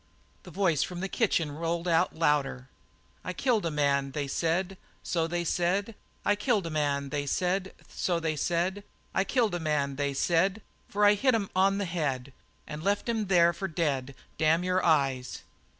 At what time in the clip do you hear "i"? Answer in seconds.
3.23-3.33, 6.25-6.33, 9.13-9.23, 11.05-11.13, 12.81-12.85